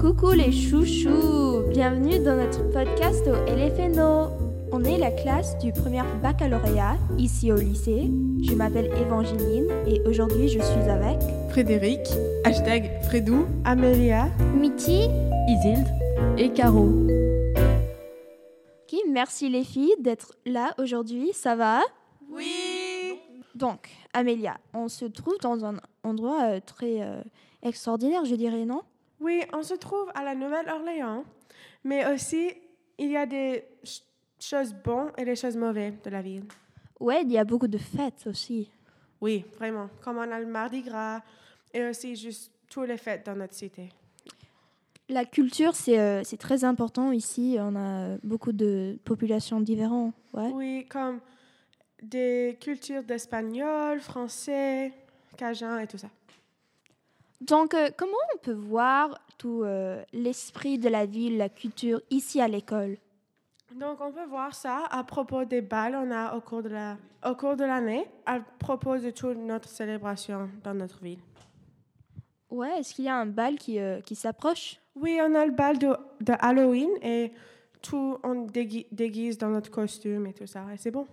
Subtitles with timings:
[0.00, 4.30] Coucou les chouchous Bienvenue dans notre podcast au LFNO.
[4.70, 8.08] On est la classe du premier baccalauréat ici au lycée.
[8.44, 11.18] Je m'appelle Évangeline et aujourd'hui je suis avec
[11.50, 11.98] Frédéric,
[12.44, 15.08] hashtag Fredou, Amélia, Mitty,
[15.48, 15.88] Isilde
[16.38, 16.88] et Caro.
[18.84, 21.30] Ok, merci les filles d'être là aujourd'hui.
[21.32, 21.80] Ça va?
[22.30, 23.18] Oui
[23.56, 25.74] Donc, Amélia, on se trouve dans un
[26.04, 27.20] endroit euh, très euh,
[27.64, 28.82] extraordinaire, je dirais, non?
[29.22, 31.24] Oui, on se trouve à la Nouvelle-Orléans,
[31.84, 32.52] mais aussi
[32.98, 34.02] il y a des ch-
[34.40, 36.44] choses bonnes et des choses mauvaises de la ville.
[36.98, 38.68] Ouais, il y a beaucoup de fêtes aussi.
[39.20, 39.88] Oui, vraiment.
[40.02, 41.20] Comme on a le Mardi Gras
[41.72, 43.88] et aussi juste toutes les fêtes dans notre cité.
[45.08, 47.56] La culture, c'est euh, très important ici.
[47.60, 50.14] On a beaucoup de populations différentes.
[50.32, 50.50] Ouais.
[50.52, 51.20] Oui, comme
[52.02, 54.92] des cultures d'espagnol, français,
[55.36, 56.08] cajun et tout ça.
[57.42, 62.40] Donc, euh, comment on peut voir tout euh, l'esprit de la ville, la culture ici
[62.40, 62.98] à l'école?
[63.74, 66.96] Donc, on peut voir ça à propos des balles on a au cours de la,
[67.28, 71.18] au cours de l'année, à propos de toute notre célébration dans notre ville.
[72.48, 74.78] Ouais, est-ce qu'il y a un bal qui, euh, qui s'approche?
[74.94, 77.32] Oui, on a le bal de, de Halloween et
[77.80, 80.64] tout, on dégui- déguise dans notre costume et tout ça.
[80.72, 81.06] Et c'est bon.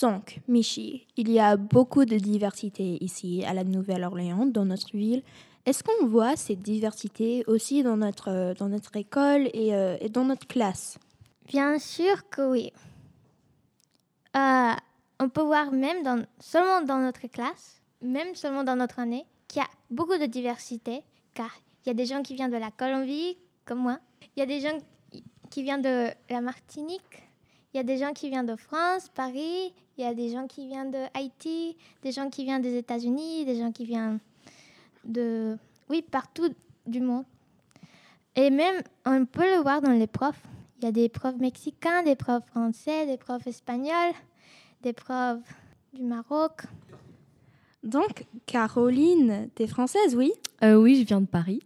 [0.00, 5.22] Donc, Michi, il y a beaucoup de diversité ici à la Nouvelle-Orléans, dans notre ville.
[5.66, 10.08] Est-ce qu'on voit cette diversité aussi dans notre, euh, dans notre école et, euh, et
[10.08, 10.98] dans notre classe?
[11.46, 12.72] Bien sûr que oui.
[14.36, 14.72] Euh,
[15.18, 19.60] on peut voir même dans, seulement dans notre classe, même seulement dans notre année, qu'il
[19.60, 21.02] y a beaucoup de diversité,
[21.34, 21.50] car
[21.84, 23.98] il y a des gens qui viennent de la Colombie, comme moi.
[24.36, 24.78] Il y a des gens
[25.50, 27.29] qui viennent de la Martinique.
[27.72, 29.72] Il y a des gens qui viennent de France, Paris.
[29.96, 33.44] Il y a des gens qui viennent de Haïti, des gens qui viennent des États-Unis,
[33.44, 34.18] des gens qui viennent
[35.04, 35.56] de...
[35.88, 36.48] Oui, partout
[36.86, 37.24] du monde.
[38.34, 40.42] Et même, on peut le voir dans les profs.
[40.78, 44.14] Il y a des profs mexicains, des profs français, des profs espagnols,
[44.82, 45.38] des profs
[45.92, 46.62] du Maroc.
[47.82, 50.32] Donc, Caroline, t'es française, oui?
[50.62, 51.60] Euh, oui, je viens de Paris.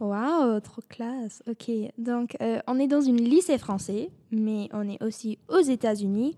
[0.00, 1.42] Waouh, trop classe.
[1.48, 6.36] Ok, donc euh, on est dans une lycée français, mais on est aussi aux États-Unis.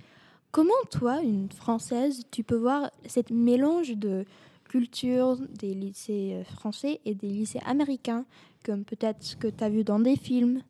[0.51, 4.25] Comment toi, une française, tu peux voir cette mélange de
[4.69, 8.25] culture des lycées euh, français et des lycées américains,
[8.65, 10.63] comme peut-être ce que tu as vu dans des films?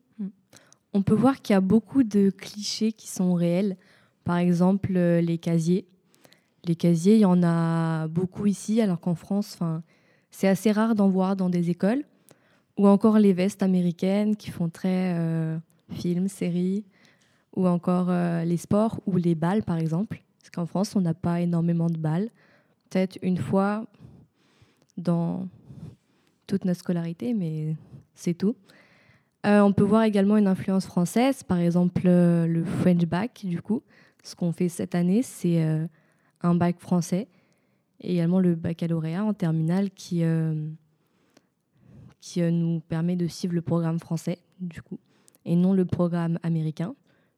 [0.92, 3.76] On peut voir qu'il y a beaucoup de clichés qui sont réels.
[4.22, 5.86] Par exemple, euh, les casiers.
[6.64, 9.58] Les casiers, il y en a beaucoup ici, alors qu'en France,
[10.30, 12.04] c'est assez rare d'en voir dans des écoles.
[12.76, 15.56] Ou encore les vestes américaines qui font très euh,
[15.92, 16.84] films, séries.
[17.54, 20.22] Ou encore euh, les sports ou les balles, par exemple.
[20.40, 22.30] Parce qu'en France, on n'a pas énormément de balles.
[22.90, 23.86] Peut-être une fois
[24.96, 25.48] dans
[26.46, 27.76] toute notre scolarité, mais
[28.14, 28.56] c'est tout.
[29.46, 33.60] Euh, on peut voir également une influence française, par exemple euh, le French Bac, du
[33.60, 33.82] coup.
[34.22, 35.62] Ce qu'on fait cette année, c'est
[36.40, 37.28] un bac français
[38.00, 40.22] et également le baccalauréat en terminale qui,
[42.24, 44.98] qui euh, nous permet de suivre le programme français, du coup,
[45.44, 46.94] et non le programme américain.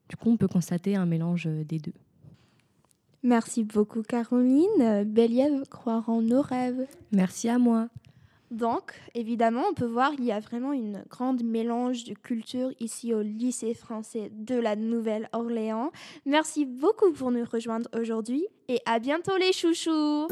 [0.09, 1.93] Du coup, on peut constater un mélange euh, des deux.
[3.25, 5.03] Merci beaucoup, Caroline.
[5.05, 6.87] Béliève croire en nos rêves.
[7.11, 7.89] Merci à moi.
[8.53, 13.13] Donc, évidemment, on peut voir qu'il y a vraiment une grande mélange de culture ici
[13.13, 15.91] au lycée français de la Nouvelle-Orléans.
[16.25, 20.29] Merci beaucoup pour nous rejoindre aujourd'hui et à bientôt les chouchous